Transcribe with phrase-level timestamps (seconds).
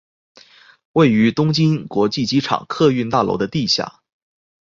[0.93, 4.01] 位于东京国际机场客运大楼的地下。